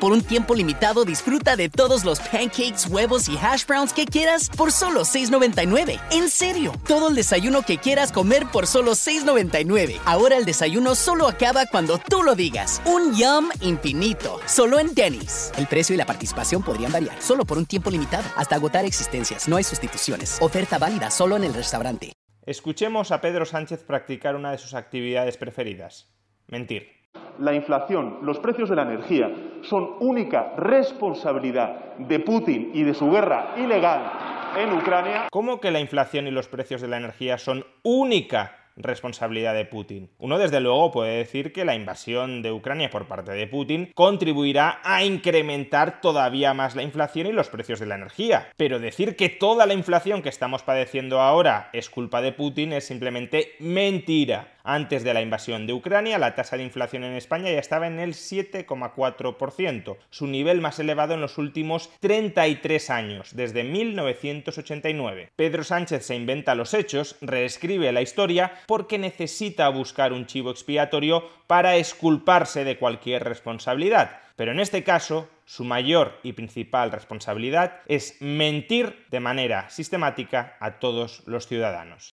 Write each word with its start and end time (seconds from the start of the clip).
Por 0.00 0.12
un 0.12 0.20
tiempo 0.22 0.54
limitado 0.54 1.06
disfruta 1.06 1.56
de 1.56 1.70
todos 1.70 2.04
los 2.04 2.20
pancakes, 2.20 2.86
huevos 2.90 3.28
y 3.28 3.38
hash 3.38 3.64
browns 3.66 3.94
que 3.94 4.04
quieras 4.04 4.50
por 4.50 4.70
solo 4.70 5.00
$6.99. 5.00 5.98
En 6.10 6.28
serio, 6.28 6.72
todo 6.86 7.08
el 7.08 7.14
desayuno 7.14 7.62
que 7.62 7.78
quieras 7.78 8.12
comer 8.12 8.44
por 8.52 8.66
solo 8.66 8.92
$6.99. 8.92 9.98
Ahora 10.04 10.36
el 10.36 10.44
desayuno 10.44 10.94
solo 10.94 11.26
acaba 11.26 11.64
cuando 11.64 11.98
tú 11.98 12.22
lo 12.22 12.34
digas. 12.34 12.82
Un 12.84 13.14
yum 13.14 13.48
infinito. 13.62 14.38
Solo 14.44 14.78
en 14.78 14.94
Denny's. 14.94 15.50
El 15.56 15.66
precio 15.66 15.94
y 15.94 15.96
la 15.96 16.04
participación 16.04 16.62
podrían 16.62 16.92
variar. 16.92 17.22
Solo 17.22 17.46
por 17.46 17.56
un 17.56 17.64
tiempo 17.64 17.90
limitado. 17.90 18.28
Hasta 18.36 18.56
agotar 18.56 18.84
existencias. 18.84 19.48
No 19.48 19.56
hay 19.56 19.64
sustituciones. 19.64 20.36
Oferta 20.42 20.76
válida 20.76 21.10
solo 21.10 21.36
en 21.36 21.44
el 21.44 21.54
restaurante. 21.54 22.12
Escuchemos 22.44 23.12
a 23.12 23.22
Pedro 23.22 23.46
Sánchez 23.46 23.82
practicar 23.82 24.36
una 24.36 24.50
de 24.50 24.58
sus 24.58 24.74
actividades 24.74 25.38
preferidas. 25.38 26.10
Mentir. 26.48 26.92
La 27.38 27.54
inflación, 27.54 28.18
los 28.22 28.38
precios 28.38 28.68
de 28.68 28.76
la 28.76 28.82
energía 28.82 29.34
son 29.62 29.96
única 30.00 30.52
responsabilidad 30.56 31.96
de 31.98 32.20
Putin 32.20 32.70
y 32.74 32.82
de 32.82 32.94
su 32.94 33.10
guerra 33.10 33.54
ilegal 33.56 34.10
en 34.56 34.72
Ucrania. 34.72 35.28
¿Cómo 35.30 35.60
que 35.60 35.70
la 35.70 35.80
inflación 35.80 36.26
y 36.26 36.30
los 36.30 36.48
precios 36.48 36.80
de 36.80 36.88
la 36.88 36.96
energía 36.96 37.38
son 37.38 37.64
única 37.82 38.65
responsabilidad 38.76 39.54
de 39.54 39.64
Putin. 39.64 40.10
Uno 40.18 40.38
desde 40.38 40.60
luego 40.60 40.92
puede 40.92 41.16
decir 41.16 41.52
que 41.52 41.64
la 41.64 41.74
invasión 41.74 42.42
de 42.42 42.52
Ucrania 42.52 42.90
por 42.90 43.06
parte 43.06 43.32
de 43.32 43.46
Putin 43.46 43.90
contribuirá 43.94 44.80
a 44.84 45.04
incrementar 45.04 46.00
todavía 46.00 46.54
más 46.54 46.76
la 46.76 46.82
inflación 46.82 47.26
y 47.26 47.32
los 47.32 47.48
precios 47.48 47.80
de 47.80 47.86
la 47.86 47.96
energía. 47.96 48.48
Pero 48.56 48.78
decir 48.78 49.16
que 49.16 49.28
toda 49.28 49.66
la 49.66 49.74
inflación 49.74 50.22
que 50.22 50.28
estamos 50.28 50.62
padeciendo 50.62 51.20
ahora 51.20 51.70
es 51.72 51.90
culpa 51.90 52.22
de 52.22 52.32
Putin 52.32 52.72
es 52.72 52.86
simplemente 52.86 53.52
mentira. 53.58 54.52
Antes 54.68 55.04
de 55.04 55.14
la 55.14 55.22
invasión 55.22 55.68
de 55.68 55.72
Ucrania, 55.74 56.18
la 56.18 56.34
tasa 56.34 56.56
de 56.56 56.64
inflación 56.64 57.04
en 57.04 57.14
España 57.14 57.52
ya 57.52 57.60
estaba 57.60 57.86
en 57.86 58.00
el 58.00 58.14
7,4%, 58.14 59.96
su 60.10 60.26
nivel 60.26 60.60
más 60.60 60.80
elevado 60.80 61.14
en 61.14 61.20
los 61.20 61.38
últimos 61.38 61.88
33 62.00 62.90
años, 62.90 63.36
desde 63.36 63.62
1989. 63.62 65.30
Pedro 65.36 65.62
Sánchez 65.62 66.04
se 66.04 66.16
inventa 66.16 66.56
los 66.56 66.74
hechos, 66.74 67.14
reescribe 67.20 67.92
la 67.92 68.02
historia 68.02 68.54
porque 68.66 68.98
necesita 68.98 69.68
buscar 69.68 70.12
un 70.12 70.26
chivo 70.26 70.50
expiatorio 70.50 71.28
para 71.46 71.76
esculparse 71.76 72.64
de 72.64 72.78
cualquier 72.78 73.24
responsabilidad. 73.24 74.20
Pero 74.36 74.52
en 74.52 74.60
este 74.60 74.84
caso, 74.84 75.28
su 75.44 75.64
mayor 75.64 76.18
y 76.22 76.32
principal 76.32 76.90
responsabilidad 76.92 77.80
es 77.86 78.16
mentir 78.20 79.06
de 79.10 79.20
manera 79.20 79.70
sistemática 79.70 80.56
a 80.60 80.78
todos 80.78 81.22
los 81.26 81.46
ciudadanos. 81.46 82.14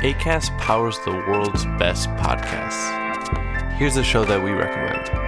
ACAST 0.00 0.52
powers 0.60 0.98
the 1.04 1.10
world's 1.10 1.64
best 1.76 2.08
podcasts. 2.10 2.88
Here's 3.78 3.96
a 3.96 4.04
show 4.04 4.24
that 4.24 4.40
we 4.42 4.52
recommend. 4.52 5.27